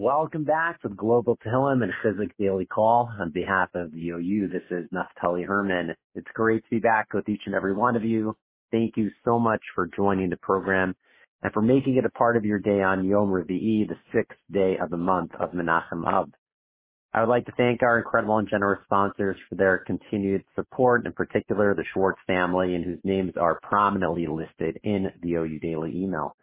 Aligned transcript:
Welcome 0.00 0.44
back 0.44 0.80
to 0.82 0.88
the 0.88 0.94
Global 0.94 1.36
Tehillim 1.44 1.82
and 1.82 1.92
Chizuk 2.04 2.30
Daily 2.38 2.66
Call. 2.66 3.10
On 3.18 3.32
behalf 3.32 3.70
of 3.74 3.90
the 3.90 4.10
OU, 4.10 4.46
this 4.46 4.62
is 4.70 4.88
Naftali 4.92 5.44
Herman. 5.44 5.92
It's 6.14 6.28
great 6.34 6.62
to 6.62 6.70
be 6.70 6.78
back 6.78 7.12
with 7.12 7.28
each 7.28 7.40
and 7.46 7.54
every 7.56 7.74
one 7.74 7.96
of 7.96 8.04
you. 8.04 8.36
Thank 8.70 8.96
you 8.96 9.10
so 9.24 9.40
much 9.40 9.60
for 9.74 9.88
joining 9.88 10.30
the 10.30 10.36
program 10.36 10.94
and 11.42 11.52
for 11.52 11.62
making 11.62 11.96
it 11.96 12.04
a 12.04 12.10
part 12.10 12.36
of 12.36 12.44
your 12.44 12.60
day 12.60 12.80
on 12.80 13.06
Yom 13.06 13.30
Revi'i, 13.30 13.88
the 13.88 13.96
sixth 14.14 14.38
day 14.52 14.76
of 14.80 14.90
the 14.90 14.96
month 14.96 15.32
of 15.40 15.50
Menachem 15.50 16.06
Av. 16.06 16.30
I 17.12 17.18
would 17.18 17.28
like 17.28 17.46
to 17.46 17.52
thank 17.56 17.82
our 17.82 17.98
incredible 17.98 18.38
and 18.38 18.48
generous 18.48 18.78
sponsors 18.84 19.36
for 19.48 19.56
their 19.56 19.78
continued 19.78 20.44
support, 20.54 21.06
in 21.06 21.12
particular 21.12 21.74
the 21.74 21.82
Schwartz 21.92 22.20
family, 22.24 22.76
and 22.76 22.84
whose 22.84 23.00
names 23.02 23.32
are 23.36 23.58
prominently 23.64 24.28
listed 24.28 24.78
in 24.84 25.08
the 25.24 25.34
OU 25.34 25.58
Daily 25.58 25.90
email. 25.96 26.36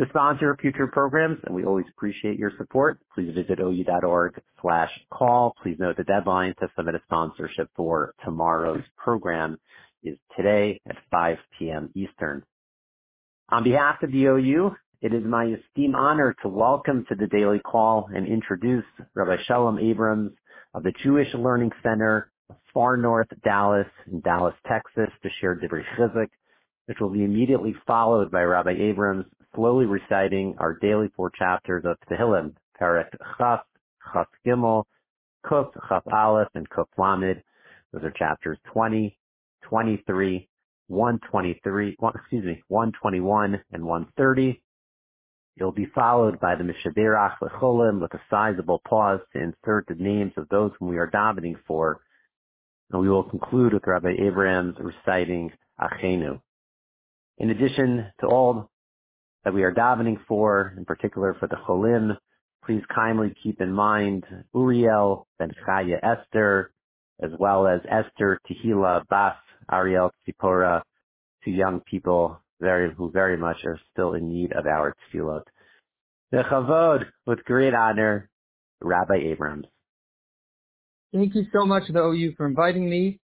To 0.00 0.06
sponsor 0.08 0.56
future 0.60 0.88
programs, 0.88 1.38
and 1.46 1.54
we 1.54 1.64
always 1.64 1.84
appreciate 1.96 2.36
your 2.36 2.50
support, 2.58 2.98
please 3.14 3.32
visit 3.32 3.60
ou.org 3.60 4.42
slash 4.60 4.90
call. 5.12 5.54
Please 5.62 5.76
note 5.78 5.96
the 5.96 6.02
deadline 6.02 6.52
to 6.58 6.68
submit 6.74 6.96
a 6.96 7.00
sponsorship 7.04 7.70
for 7.76 8.12
tomorrow's 8.24 8.82
program 8.96 9.56
is 10.02 10.16
today 10.36 10.80
at 10.90 10.96
5 11.12 11.36
p.m. 11.56 11.90
Eastern. 11.94 12.42
On 13.50 13.62
behalf 13.62 14.02
of 14.02 14.10
the 14.10 14.24
OU, 14.24 14.74
it 15.00 15.14
is 15.14 15.22
my 15.24 15.44
esteemed 15.44 15.94
honor 15.94 16.34
to 16.42 16.48
welcome 16.48 17.06
to 17.08 17.14
the 17.14 17.28
daily 17.28 17.60
call 17.60 18.08
and 18.12 18.26
introduce 18.26 18.84
Rabbi 19.14 19.36
Shalom 19.46 19.78
Abrams 19.78 20.32
of 20.74 20.82
the 20.82 20.92
Jewish 21.04 21.32
Learning 21.34 21.70
Center 21.84 22.32
Far 22.72 22.96
North 22.96 23.28
Dallas 23.44 23.86
in 24.10 24.18
Dallas, 24.22 24.54
Texas 24.66 25.10
to 25.22 25.28
share 25.40 25.54
Divrei 25.54 25.84
Chizuk, 25.96 26.30
which 26.86 26.98
will 26.98 27.10
be 27.10 27.22
immediately 27.22 27.76
followed 27.86 28.32
by 28.32 28.42
Rabbi 28.42 28.74
Abrams 28.76 29.26
slowly 29.54 29.86
reciting 29.86 30.54
our 30.58 30.74
daily 30.74 31.10
four 31.16 31.30
chapters 31.30 31.84
of 31.84 31.96
Tehillim, 32.10 32.54
Perek 32.80 33.08
Chaf, 33.38 33.60
Chaf 34.12 34.26
Gimel, 34.46 34.84
Kuf, 35.46 35.70
Chaf 35.88 36.02
Aleph, 36.12 36.48
and 36.54 36.68
Kuf 36.70 36.86
Lamed. 36.98 37.42
Those 37.92 38.04
are 38.04 38.10
chapters 38.10 38.58
20, 38.72 39.16
23, 39.62 40.48
123, 40.88 41.96
excuse 42.14 42.44
me, 42.44 42.62
121 42.68 43.62
and 43.72 43.84
130. 43.84 44.60
It'll 45.56 45.72
be 45.72 45.86
followed 45.94 46.40
by 46.40 46.56
the 46.56 46.64
Mishaberach 46.64 47.36
Lecholim 47.40 48.00
with 48.00 48.12
a 48.14 48.20
sizable 48.28 48.82
pause 48.88 49.20
to 49.32 49.40
insert 49.40 49.86
the 49.86 49.94
names 49.94 50.32
of 50.36 50.48
those 50.48 50.72
whom 50.78 50.88
we 50.88 50.98
are 50.98 51.10
davening 51.10 51.56
for. 51.66 52.00
And 52.90 53.00
we 53.00 53.08
will 53.08 53.22
conclude 53.22 53.72
with 53.72 53.86
Rabbi 53.86 54.14
Abrams 54.18 54.76
reciting 54.80 55.52
Achenu. 55.80 56.40
In 57.38 57.50
addition 57.50 58.06
to 58.20 58.26
all 58.26 58.70
that 59.44 59.54
we 59.54 59.62
are 59.62 59.72
davening 59.72 60.16
for, 60.26 60.74
in 60.76 60.84
particular 60.84 61.36
for 61.38 61.46
the 61.46 61.56
Cholim, 61.56 62.16
please 62.64 62.82
kindly 62.94 63.34
keep 63.42 63.60
in 63.60 63.72
mind 63.72 64.24
Uriel, 64.54 65.26
Ben 65.38 65.52
Chaya 65.66 65.98
Esther, 66.02 66.72
as 67.22 67.30
well 67.38 67.66
as 67.66 67.80
Esther 67.88 68.40
Tehila 68.48 69.06
Bas 69.08 69.36
Ariel 69.70 70.10
Tzipora, 70.26 70.82
two 71.44 71.50
young 71.50 71.80
people 71.80 72.40
very 72.60 72.92
who 72.94 73.10
very 73.10 73.36
much 73.36 73.58
are 73.64 73.78
still 73.92 74.14
in 74.14 74.28
need 74.28 74.52
of 74.52 74.66
our 74.66 74.94
tefillot. 75.12 75.42
The 76.30 76.42
Chavod, 76.50 77.04
with 77.26 77.44
great 77.44 77.74
honor, 77.74 78.30
Rabbi 78.80 79.16
Abrams. 79.16 79.66
Thank 81.12 81.34
you 81.34 81.44
so 81.52 81.64
much, 81.64 81.84
the 81.92 82.00
OU, 82.00 82.34
for 82.36 82.46
inviting 82.46 82.88
me. 82.88 83.20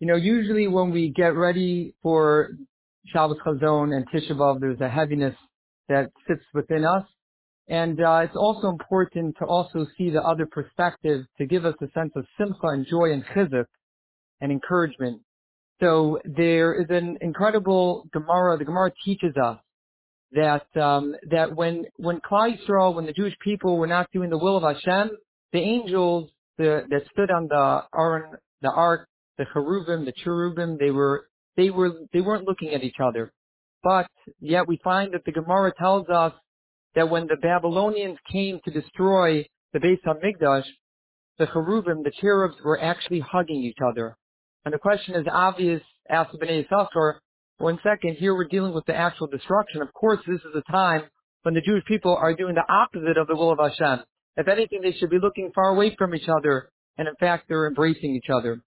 You 0.00 0.06
know, 0.06 0.16
usually 0.16 0.66
when 0.68 0.90
we 0.90 1.10
get 1.10 1.34
ready 1.34 1.94
for 2.02 2.50
Shabbos 3.06 3.38
Chazon 3.44 3.94
and 3.94 4.08
Tisha 4.08 4.32
B'Av, 4.32 4.60
there's 4.60 4.80
a 4.80 4.88
heaviness 4.88 5.34
that 5.88 6.10
sits 6.26 6.42
within 6.52 6.84
us. 6.84 7.04
And 7.68 8.00
uh, 8.00 8.20
it's 8.24 8.36
also 8.36 8.68
important 8.68 9.36
to 9.38 9.46
also 9.46 9.86
see 9.96 10.10
the 10.10 10.20
other 10.20 10.46
perspective 10.46 11.24
to 11.38 11.46
give 11.46 11.64
us 11.64 11.74
a 11.80 11.90
sense 11.98 12.12
of 12.14 12.26
simcha 12.38 12.66
and 12.68 12.86
joy 12.86 13.12
and 13.12 13.24
chizuk 13.24 13.66
and 14.40 14.52
encouragement. 14.52 15.22
So 15.80 16.18
there 16.24 16.74
is 16.74 16.86
an 16.90 17.18
incredible 17.20 18.06
Gemara. 18.12 18.58
The 18.58 18.64
Gemara 18.64 18.92
teaches 19.04 19.34
us 19.42 19.58
that 20.32 20.66
um, 20.80 21.14
that 21.30 21.54
when 21.54 21.84
when 21.96 22.20
Klal 22.20 22.56
Yisrael, 22.56 22.94
when 22.94 23.06
the 23.06 23.12
Jewish 23.12 23.34
people 23.42 23.78
were 23.78 23.86
not 23.86 24.10
doing 24.12 24.30
the 24.30 24.38
will 24.38 24.56
of 24.56 24.62
Hashem, 24.62 25.10
the 25.52 25.58
angels 25.58 26.30
the, 26.58 26.82
that 26.90 27.02
stood 27.12 27.30
on 27.30 27.48
the 27.48 27.82
Aron, 27.94 28.36
the 28.62 28.70
Ark, 28.70 29.08
the 29.38 29.46
Cherubim, 29.52 30.04
the 30.04 30.12
Cherubim, 30.22 30.76
they 30.78 30.90
were 30.90 31.28
they 31.56 31.70
were 31.70 31.92
they 32.12 32.20
weren't 32.20 32.46
looking 32.46 32.74
at 32.74 32.82
each 32.82 32.96
other. 33.02 33.32
But 33.84 34.06
yet 34.40 34.66
we 34.66 34.80
find 34.82 35.12
that 35.12 35.26
the 35.26 35.32
Gemara 35.32 35.72
tells 35.78 36.08
us 36.08 36.32
that 36.94 37.10
when 37.10 37.26
the 37.26 37.36
Babylonians 37.36 38.18
came 38.32 38.58
to 38.64 38.70
destroy 38.70 39.44
the 39.74 39.78
Beis 39.78 39.98
Hamikdash, 40.06 40.64
the 41.38 41.46
Cheruvim, 41.46 42.02
the 42.02 42.12
cherubs, 42.20 42.54
were 42.64 42.80
actually 42.80 43.20
hugging 43.20 43.62
each 43.62 43.78
other. 43.86 44.16
And 44.64 44.72
the 44.72 44.78
question 44.78 45.14
is 45.14 45.26
obvious, 45.30 45.82
asked 46.08 46.34
Bnei 46.40 46.66
Yisachar, 46.66 47.16
one 47.58 47.78
second, 47.82 48.16
here 48.16 48.34
we're 48.34 48.48
dealing 48.48 48.72
with 48.72 48.86
the 48.86 48.96
actual 48.96 49.26
destruction. 49.26 49.82
Of 49.82 49.92
course, 49.92 50.20
this 50.26 50.40
is 50.40 50.56
a 50.56 50.72
time 50.72 51.02
when 51.42 51.54
the 51.54 51.60
Jewish 51.60 51.84
people 51.84 52.16
are 52.16 52.34
doing 52.34 52.54
the 52.54 52.72
opposite 52.72 53.18
of 53.18 53.26
the 53.26 53.36
will 53.36 53.52
of 53.52 53.58
Hashem. 53.58 54.04
If 54.36 54.48
anything, 54.48 54.80
they 54.82 54.92
should 54.92 55.10
be 55.10 55.18
looking 55.20 55.52
far 55.54 55.68
away 55.68 55.94
from 55.96 56.14
each 56.14 56.28
other, 56.28 56.70
and 56.96 57.06
in 57.06 57.14
fact, 57.16 57.44
they're 57.48 57.66
embracing 57.66 58.14
each 58.14 58.30
other. 58.32 58.62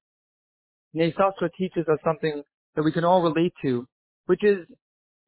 Yisachar 0.95 1.49
teaches 1.57 1.85
us 1.91 1.99
something 2.03 2.43
that 2.75 2.83
we 2.83 2.91
can 2.91 3.03
all 3.03 3.23
relate 3.23 3.53
to, 3.63 3.87
which 4.27 4.43
is 4.43 4.59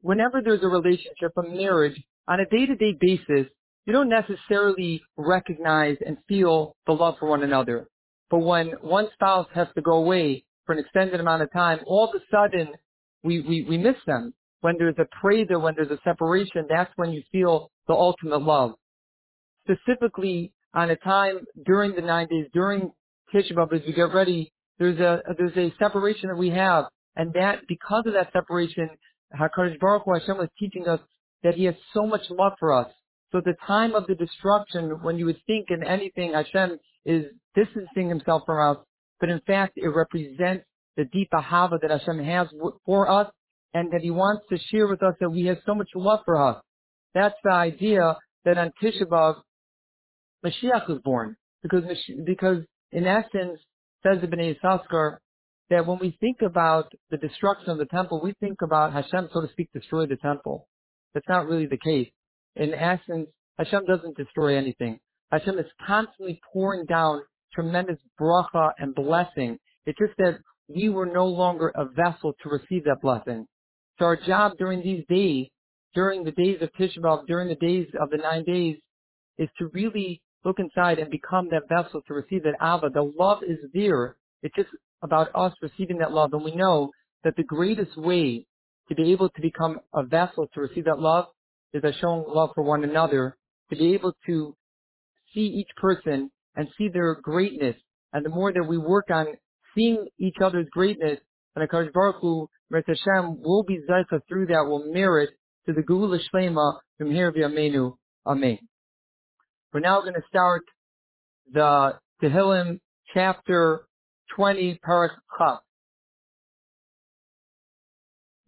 whenever 0.00 0.40
there's 0.42 0.62
a 0.62 0.68
relationship, 0.68 1.32
a 1.36 1.42
marriage, 1.42 2.02
on 2.28 2.40
a 2.40 2.46
day-to-day 2.46 2.96
basis, 3.00 3.50
you 3.86 3.92
don't 3.92 4.08
necessarily 4.08 5.02
recognize 5.16 5.96
and 6.06 6.18
feel 6.28 6.76
the 6.86 6.92
love 6.92 7.16
for 7.18 7.28
one 7.28 7.42
another. 7.42 7.88
But 8.30 8.38
when 8.38 8.68
one 8.82 9.08
spouse 9.14 9.48
has 9.54 9.68
to 9.74 9.82
go 9.82 9.94
away 9.94 10.44
for 10.64 10.72
an 10.72 10.78
extended 10.78 11.18
amount 11.18 11.42
of 11.42 11.52
time, 11.52 11.80
all 11.86 12.08
of 12.08 12.14
a 12.14 12.24
sudden 12.30 12.68
we, 13.22 13.40
we, 13.40 13.66
we 13.68 13.78
miss 13.78 13.96
them. 14.06 14.32
When 14.60 14.76
there's 14.78 14.96
a 14.98 15.06
prayer, 15.20 15.58
when 15.58 15.74
there's 15.74 15.90
a 15.90 15.98
separation, 16.04 16.66
that's 16.68 16.92
when 16.96 17.12
you 17.12 17.22
feel 17.32 17.70
the 17.88 17.94
ultimate 17.94 18.42
love. 18.42 18.72
Specifically, 19.64 20.52
on 20.74 20.90
a 20.90 20.96
time 20.96 21.40
during 21.64 21.94
the 21.94 22.02
nine 22.02 22.28
days, 22.28 22.46
during 22.52 22.92
Tisha 23.34 23.52
B'Av, 23.52 23.72
as 23.72 23.80
we 23.86 23.92
get 23.92 24.12
ready, 24.14 24.52
there's 24.78 24.98
a, 25.00 25.22
there's 25.36 25.56
a 25.56 25.74
separation 25.78 26.28
that 26.28 26.36
we 26.36 26.50
have. 26.50 26.84
And 27.16 27.32
that, 27.32 27.60
because 27.68 28.04
of 28.06 28.12
that 28.12 28.32
separation, 28.32 28.90
HaKadosh 29.38 29.78
Baruch 29.78 30.02
Hu 30.04 30.14
Hashem 30.14 30.40
is 30.40 30.48
teaching 30.58 30.88
us 30.88 31.00
that 31.42 31.54
He 31.54 31.64
has 31.64 31.74
so 31.94 32.06
much 32.06 32.22
love 32.30 32.52
for 32.58 32.72
us. 32.72 32.88
So 33.32 33.38
at 33.38 33.44
the 33.44 33.54
time 33.66 33.94
of 33.94 34.06
the 34.06 34.14
destruction, 34.14 35.02
when 35.02 35.18
you 35.18 35.26
would 35.26 35.40
think 35.46 35.66
in 35.70 35.84
anything 35.84 36.32
Hashem 36.32 36.78
is 37.04 37.26
distancing 37.54 38.08
Himself 38.08 38.42
from 38.46 38.76
us, 38.76 38.84
but 39.20 39.28
in 39.28 39.40
fact 39.46 39.74
it 39.76 39.88
represents 39.88 40.64
the 40.96 41.04
deep 41.04 41.28
ahava 41.32 41.80
that 41.80 41.90
Hashem 41.90 42.24
has 42.24 42.48
for 42.84 43.10
us 43.10 43.28
and 43.72 43.92
that 43.92 44.00
He 44.00 44.10
wants 44.10 44.44
to 44.50 44.58
share 44.70 44.88
with 44.88 45.02
us 45.02 45.14
that 45.20 45.30
we 45.30 45.46
have 45.46 45.58
so 45.64 45.74
much 45.74 45.88
love 45.94 46.20
for 46.24 46.40
us. 46.40 46.62
That's 47.14 47.36
the 47.44 47.52
idea 47.52 48.16
that 48.44 48.58
on 48.58 48.72
Tisha 48.82 49.06
Mashiach 50.44 50.88
was 50.88 51.00
born. 51.04 51.36
Because, 51.62 51.84
because 52.24 52.58
in 52.92 53.06
essence, 53.06 53.60
says 54.02 54.20
the 54.20 54.26
Bnei 54.26 54.56
Yissaschar, 54.56 55.18
that 55.70 55.86
when 55.86 55.98
we 56.00 56.16
think 56.20 56.42
about 56.42 56.92
the 57.10 57.16
destruction 57.16 57.70
of 57.70 57.78
the 57.78 57.86
temple, 57.86 58.20
we 58.22 58.34
think 58.40 58.60
about 58.62 58.92
Hashem, 58.92 59.30
so 59.32 59.40
to 59.40 59.48
speak, 59.52 59.70
destroy 59.72 60.06
the 60.06 60.16
temple. 60.16 60.66
That's 61.14 61.28
not 61.28 61.46
really 61.46 61.66
the 61.66 61.78
case. 61.78 62.08
In 62.56 62.74
essence, 62.74 63.28
Hashem 63.58 63.84
doesn't 63.86 64.16
destroy 64.16 64.56
anything. 64.56 64.98
Hashem 65.30 65.58
is 65.58 65.66
constantly 65.86 66.40
pouring 66.52 66.86
down 66.86 67.22
tremendous 67.54 67.98
bracha 68.20 68.72
and 68.78 68.94
blessing. 68.94 69.58
It's 69.86 69.98
just 69.98 70.16
that 70.18 70.38
we 70.68 70.88
were 70.88 71.06
no 71.06 71.26
longer 71.26 71.72
a 71.74 71.84
vessel 71.84 72.34
to 72.42 72.48
receive 72.48 72.84
that 72.84 73.00
blessing. 73.00 73.46
So 73.98 74.06
our 74.06 74.16
job 74.16 74.52
during 74.58 74.82
these 74.82 75.04
days, 75.08 75.48
during 75.94 76.24
the 76.24 76.32
days 76.32 76.58
of 76.62 76.70
Tisha 76.72 77.26
during 77.26 77.48
the 77.48 77.54
days 77.56 77.86
of 78.00 78.10
the 78.10 78.16
nine 78.16 78.44
days, 78.44 78.76
is 79.38 79.48
to 79.58 79.68
really 79.72 80.20
look 80.44 80.58
inside 80.58 80.98
and 80.98 81.10
become 81.10 81.48
that 81.50 81.68
vessel 81.68 82.00
to 82.06 82.14
receive 82.14 82.42
that 82.44 82.58
ahava. 82.60 82.92
The 82.92 83.12
love 83.18 83.42
is 83.42 83.58
there. 83.74 84.16
It's 84.42 84.54
just 84.54 84.68
about 85.02 85.28
us 85.34 85.52
receiving 85.62 85.98
that 85.98 86.12
love. 86.12 86.32
And 86.32 86.44
we 86.44 86.54
know 86.54 86.90
that 87.24 87.36
the 87.36 87.44
greatest 87.44 87.96
way 87.96 88.46
to 88.88 88.94
be 88.94 89.12
able 89.12 89.28
to 89.28 89.40
become 89.40 89.78
a 89.94 90.02
vessel 90.02 90.48
to 90.54 90.60
receive 90.60 90.84
that 90.86 90.98
love 90.98 91.26
is 91.72 91.82
by 91.82 91.92
showing 92.00 92.24
love 92.26 92.50
for 92.54 92.62
one 92.64 92.84
another, 92.84 93.36
to 93.70 93.76
be 93.76 93.94
able 93.94 94.14
to 94.26 94.56
see 95.32 95.42
each 95.42 95.68
person 95.76 96.30
and 96.56 96.68
see 96.76 96.88
their 96.88 97.14
greatness. 97.14 97.76
And 98.12 98.24
the 98.24 98.30
more 98.30 98.52
that 98.52 98.66
we 98.68 98.78
work 98.78 99.06
on 99.12 99.26
seeing 99.74 100.08
each 100.18 100.36
other's 100.44 100.66
greatness, 100.70 101.20
and 101.54 101.68
HaKadosh 101.68 101.92
Baruch 101.92 102.16
Hu, 102.20 102.48
Hashem, 102.72 103.40
will 103.42 103.62
be 103.62 103.78
Zaycha 103.88 104.20
through 104.28 104.46
that, 104.46 104.64
will 104.66 104.92
merit 104.92 105.30
to 105.66 105.72
the 105.72 105.82
Geula 105.82 106.18
Shlema 106.32 106.78
from 106.98 107.10
here 107.10 107.32
v'yameinu. 107.32 107.94
Amen. 108.26 108.58
We're 109.72 109.80
now 109.80 110.00
going 110.00 110.14
to 110.14 110.22
start 110.28 110.64
the 111.52 111.94
Tehillim 112.22 112.80
chapter 113.14 113.86
20 114.36 114.78
Perek 114.84 115.16
Chaf. 115.36 115.60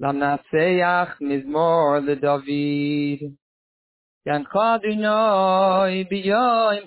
Lamnaseach 0.00 1.20
Mizmor 1.20 2.00
biyoim 6.10 6.84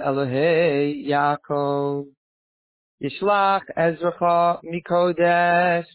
Elohei 0.00 1.06
Yaakov. 1.06 2.06
Yishlach 3.02 3.66
Mikodesh. 4.64 5.86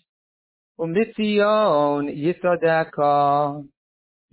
Umitzion 0.79 2.03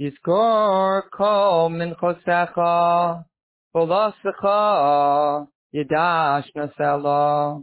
Yizkor 0.01 1.03
Kol 1.11 1.71
Minchosecha. 1.71 3.25
Vul 3.75 3.89
tasuka 3.89 5.49
yedash 5.73 6.49
nasala 6.55 7.63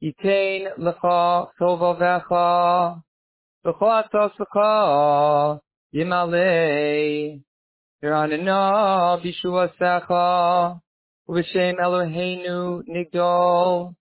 itein 0.00 0.68
likha 0.78 1.48
sova 1.58 1.90
vakha 1.98 3.02
vakha 3.64 4.06
tasuka 4.12 5.58
in 5.92 6.12
ale 6.12 7.42
yer 8.02 8.12
an 8.12 8.30
no 8.44 9.18
bishuva 9.22 9.66
sakha 9.80 10.78
u 11.28 11.32
beshin 11.34 11.74
alu 11.84 12.06
henu 12.14 12.84
nigdol. 12.86 13.94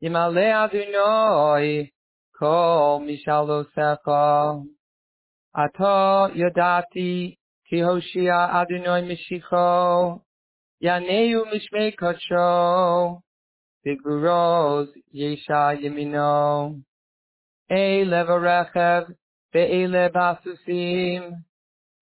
In 0.00 0.16
ale 0.16 0.46
adnoy 0.62 1.88
komishalo 2.36 3.64
sakha 3.76 4.60
ata 5.54 6.34
yedati 6.34 7.38
ki 7.68 7.78
hoshiya 7.86 8.40
adnoy 8.58 9.02
mishkha 9.06 10.18
ya 10.80 10.98
ne 10.98 11.20
yumishmey 11.32 11.90
kachov 11.96 13.22
bigroz 13.84 14.88
yeshay 15.12 15.88
mino 15.96 16.80
a 17.70 18.04
leverach 18.04 19.06
be 19.52 19.62
ile 19.82 20.08
basusim 20.14 21.22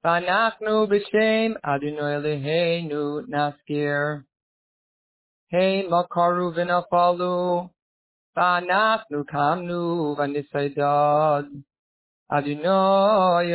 panakhnu 0.05 0.75
bshem 0.91 1.51
adunoy 1.73 2.17
le 2.25 2.35
hey 2.47 2.83
nu 2.91 3.03
naskeir 3.33 4.25
hey 5.53 5.89
makaroven 5.93 6.71
afalu 6.79 7.69
panakhnu 8.37 9.21
khamnu 9.33 9.83
vanisay 10.19 10.69
dod 10.79 11.47
adunoy 12.37 13.51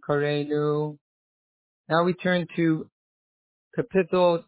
Karenu. 0.00 0.96
Now 1.86 2.04
we 2.04 2.14
turn 2.14 2.46
to 2.56 2.88
Kapitel 3.78 4.44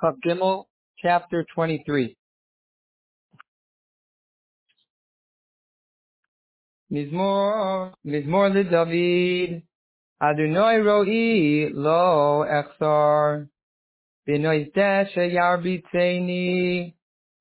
Kav 0.00 0.14
Gimel, 0.24 0.66
chapter 1.02 1.44
23. 1.52 2.16
Mizmor, 6.92 7.94
Mizmor 8.06 8.52
LeDavid, 8.52 9.62
Adonai 10.22 10.76
Ro'i 10.76 11.70
Lo 11.74 12.44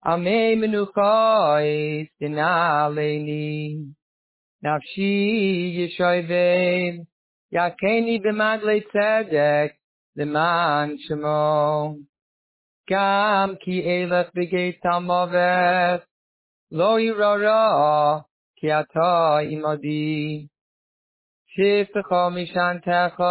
Amei 0.03 0.55
Dinaleini, 2.19 3.93
נפשי 4.67 5.73
ישויבן, 5.77 7.03
יקני 7.51 8.19
במגלי 8.19 8.81
צדק, 8.81 9.71
למען 10.15 10.95
שמו. 10.97 11.93
גם 12.89 13.53
כי 13.59 13.81
אילך 13.81 14.27
בגי 14.35 14.71
תלמובך, 14.71 16.05
לא 16.71 16.99
ירא 16.99 17.35
רע, 17.35 18.19
כי 18.55 18.67
אתה 18.73 19.37
עמדי. 19.49 20.47
שפתך 21.47 22.11
משנתך, 22.31 23.23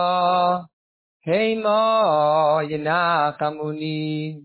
הימו 1.26 2.58
ינח 2.70 3.42
אמוני. 3.42 4.40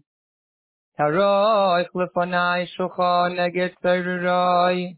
תרוך 0.98 1.96
לפני 1.96 2.68
שוכו 2.68 3.28
נגד 3.28 3.70
פרוי, 3.82 4.94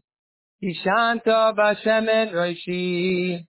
Ishanta 0.64 1.54
Bashemen 1.54 2.32
Roishi, 2.32 3.46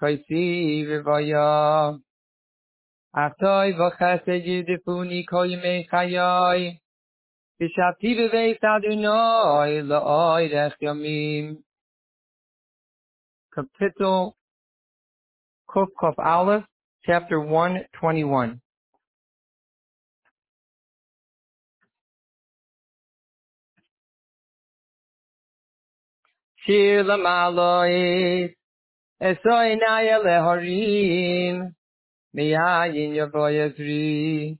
Kaisi 0.00 0.86
Rivaya. 0.86 1.98
Achtoi 3.16 3.72
v'chesed 3.74 4.46
yidifuni 4.46 5.26
kol 5.26 5.48
yemei 5.48 5.84
chayoi, 5.90 6.78
V'shavti 7.60 8.14
b'veis 8.18 8.62
Adonai 8.62 9.82
la'oirech 9.82 10.78
yomim. 10.80 11.56
Kapitel 13.52 14.34
Kuf 15.68 15.88
Kuf 16.00 16.14
Aleph, 16.18 16.64
chapter 17.04 17.40
121. 17.40 18.60
שיר 26.66 27.02
למעלוית, 27.02 28.52
אסוי 29.22 29.76
נאי 29.76 30.14
אלה 30.14 30.40
הורים, 30.40 31.62
מיין 32.34 33.14
יבוא 33.14 33.48
יזרי, 33.48 34.54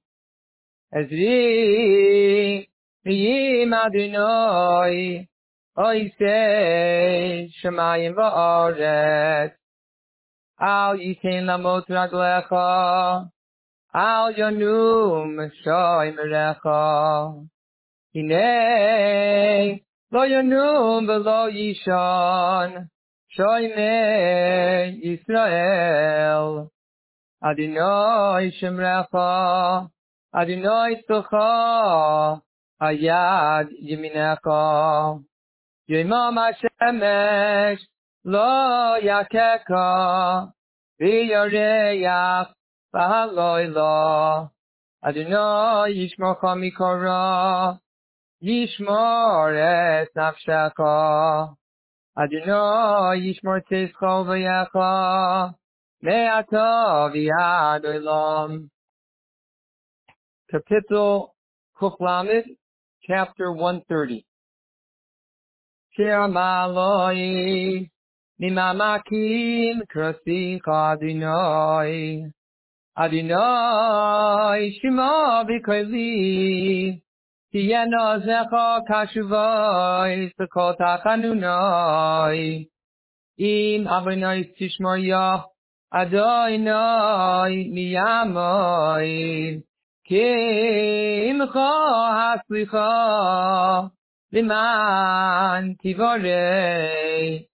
עזרי, 0.93 2.67
מיים 3.07 3.75
אדינוי, 3.75 5.25
אוי 5.79 6.11
סי, 6.19 7.49
שמיים 7.49 8.19
ואורת, 8.19 9.53
אל 10.63 11.01
יתן 11.01 11.45
למות 11.47 11.91
רגלך, 11.91 12.53
אל 13.97 14.33
ינום 14.37 15.37
שוי 15.63 16.11
מרחו, 16.11 17.45
הנה, 18.15 19.85
לא 20.15 20.27
ינום 20.27 21.09
ולא 21.09 21.51
ישן, 21.51 22.83
שוימי 23.29 25.01
ישראל, 25.03 26.67
עדינוי 27.43 28.51
שמרחו, 28.51 29.87
עדינוי 30.33 31.03
צלחו, 31.07 31.37
היד 32.81 33.67
ימינכו. 33.81 35.21
ימום 35.89 36.39
השמש 36.39 37.89
לא 38.25 38.95
יקקו, 39.01 39.75
ויורח 41.01 42.53
בהלוי 42.95 43.67
לו, 43.67 44.47
עדינוי 45.03 45.91
ישמוכו 45.91 46.55
מקורו, 46.57 47.84
nafshecha. 50.15 51.57
Adonai 52.15 53.19
yishmor 53.25 53.61
tizcho 53.71 54.25
v'yecha, 54.27 55.55
me'ata 56.03 57.11
v'yad 57.15 57.85
olam. 57.85 58.69
Kapitel 60.53 61.31
Kuflamed, 61.81 62.45
chapter 63.07 63.51
130. 63.51 64.27
Shir 65.97 66.29
maloi, 66.29 67.91
nimamakim 68.39 69.81
krasi 69.91 70.61
Adonai. 70.69 72.31
Adonai, 72.97 74.79
shema 74.83 75.45
v'koili, 75.49 77.01
ke 77.55 77.61
yna 77.71 78.19
קשובוי, 78.19 78.51
a 78.67 78.83
kash 78.89 79.17
אם 79.17 80.27
ts 80.27 80.47
ka 80.51 80.73
ta 80.73 80.93
khnuna 81.05 81.59
i 82.35 82.67
in 83.39 83.87
avre 83.87 84.17
nay 84.17 84.43
tish 84.59 84.81
maya 84.81 85.45
a 85.93 86.05
da 86.05 86.49
inay 86.51 87.53
mi 87.75 87.85
yamoy 87.95 89.63
ke 90.09 90.27
in 91.31 91.39
kho 91.53 91.71
has 92.19 92.41
khah 92.73 93.89
be 94.33 94.43
man 94.43 95.77
ti. 95.81 95.95
Voray 95.95 97.47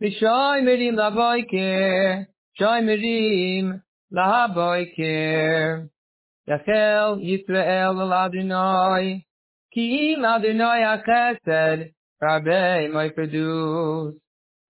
l'Adonai, 0.00 0.62
Mishay 0.62 0.62
merim 0.62 0.94
laboiker, 0.94 2.26
Shay 2.56 2.82
merim 2.82 3.82
lahaboiker. 4.12 5.88
Yachel 6.48 7.20
Yisrael 7.22 7.94
l'Adonai, 7.94 9.24
Ki 9.72 10.14
im 10.14 10.24
Adonai 10.24 10.82
achesed, 10.82 11.92
Rabbi 12.20 12.88
my 12.88 13.08
produce. 13.10 14.14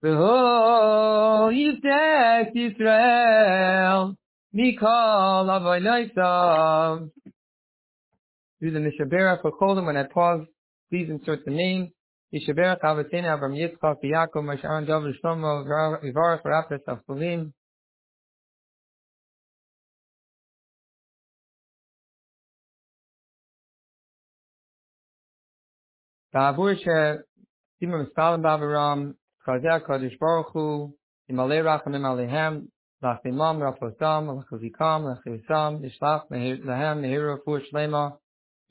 Behold, 0.00 1.54
Yisrael, 1.54 2.54
Yisrael, 2.54 4.16
Mikal 4.54 5.49
Avoynaisa. 5.49 7.11
Do 8.61 8.70
the 8.70 8.78
Mishabera 8.78 9.40
for 9.40 9.52
Cholim. 9.52 9.87
When 9.87 9.97
I 9.97 10.04
pause, 10.04 10.47
please 10.90 11.08
insert 11.11 11.44
the 11.44 11.50
name. 11.52 11.92
Yishaberach 12.33 12.81
Avatena 12.81 13.38
Avram 13.38 13.53
Yitzchak 13.53 14.01
Yaakov 14.03 14.43
Masharon 14.43 14.88
David 14.88 15.15
Shlomo 15.24 15.65
Yivarach 16.03 16.43
Rapis 16.43 16.83
Avfulim. 16.88 17.53
בעבור 26.33 26.67
שסימן 26.74 28.01
מספרים 28.01 28.41
בעברם, 28.41 29.12
חזר 29.43 29.74
הקדוש 29.74 30.17
ברוך 30.17 30.53
הוא, 30.53 30.93
ימלא 31.29 31.55
רחמים 31.55 32.05
עליהם, 32.05 32.62
להחתימם 33.03 33.60
רפאותם, 33.67 34.27
לחזיקם, 34.39 35.01
לחיוסם, 35.12 35.75
לשלח 35.81 36.24
להם 36.63 37.01
מהיר 37.01 37.22
רפואה 37.33 37.62
שלמה, 37.62 38.10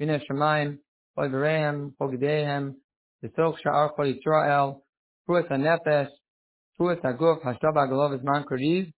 מן 0.01 0.11
השמיים, 0.11 0.77
כל 1.15 1.29
בריהם, 1.29 1.91
כל 1.99 2.09
גדיהם, 2.17 2.73
לצורך 3.23 3.59
שאר 3.59 3.89
כל 3.97 4.07
ישראל, 4.07 4.71
תפוס 5.23 5.51
הנפש, 5.51 6.09
תפוס 6.75 6.99
הגוף, 7.05 7.47
השתה 7.47 7.67
בעגלו 7.75 8.09
בזמן 8.13 8.43
קריב, 8.47 8.91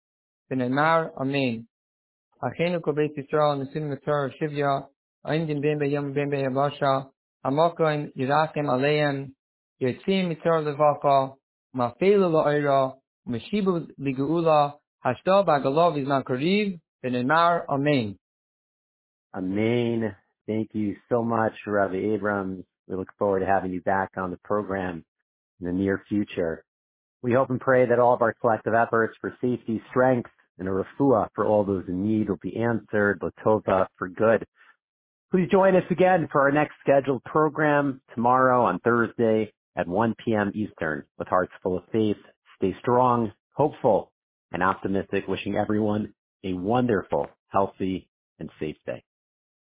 ונאמר 0.51 0.99
אמן. 1.21 1.61
אחינו 2.47 2.81
כל 2.81 2.91
בית 2.91 3.17
ישראל, 3.17 3.61
נשיאים 3.61 3.91
לתור 3.91 4.29
שוויה, 4.39 4.79
עמדים 5.25 5.61
בין 5.61 5.79
ביום 5.79 6.11
ובין 6.11 6.29
ביבשה, 6.29 6.93
המוקרים 7.45 8.07
ירחם 8.15 8.69
עליהם, 8.69 9.25
יוצאים 9.81 10.29
מתור 10.29 10.57
לבקה, 10.57 11.33
מפעילו 11.73 12.29
לאירה, 12.31 12.89
ומשיבו 13.27 13.71
לגאולה, 13.97 14.69
השתה 15.05 15.41
בעגלו 15.45 15.93
בזמן 15.95 16.21
קריב, 16.25 16.77
ונאמר 17.03 17.51
אמן. 17.73 18.13
Amen. 19.35 20.15
Thank 20.47 20.75
you 20.75 20.95
so 21.09 21.23
much, 21.23 21.55
Rabbi 21.65 22.01
Abrams. 22.13 22.63
We 22.88 22.96
look 22.96 23.12
forward 23.18 23.40
to 23.40 23.46
having 23.46 23.72
you 23.72 23.80
back 23.82 24.12
on 24.16 24.30
the 24.30 24.38
program 24.38 25.04
in 25.60 25.66
the 25.66 25.72
near 25.72 26.02
future. 26.08 26.64
We 27.22 27.32
hope 27.32 27.50
and 27.50 27.60
pray 27.60 27.86
that 27.86 27.98
all 27.98 28.14
of 28.14 28.22
our 28.22 28.32
collective 28.32 28.74
efforts 28.74 29.16
for 29.20 29.36
safety, 29.40 29.82
strength, 29.90 30.30
and 30.58 30.68
a 30.68 30.70
refuah 30.72 31.28
for 31.34 31.44
all 31.44 31.64
those 31.64 31.84
in 31.88 32.06
need 32.06 32.28
will 32.28 32.38
be 32.42 32.56
answered, 32.56 33.20
Latova, 33.20 33.86
for 33.96 34.08
good. 34.08 34.44
Please 35.30 35.48
join 35.50 35.76
us 35.76 35.84
again 35.90 36.28
for 36.32 36.40
our 36.40 36.50
next 36.50 36.74
scheduled 36.80 37.22
program 37.24 38.00
tomorrow 38.14 38.64
on 38.64 38.78
Thursday 38.80 39.52
at 39.76 39.86
1 39.86 40.14
p.m. 40.24 40.50
Eastern 40.54 41.04
with 41.18 41.28
hearts 41.28 41.52
full 41.62 41.76
of 41.76 41.84
faith. 41.92 42.16
Stay 42.56 42.74
strong, 42.80 43.32
hopeful, 43.52 44.10
and 44.52 44.62
optimistic, 44.62 45.28
wishing 45.28 45.54
everyone 45.54 46.14
a 46.44 46.54
wonderful, 46.54 47.26
healthy, 47.48 48.08
and 48.38 48.48
safe 48.58 48.76
day. 48.86 49.02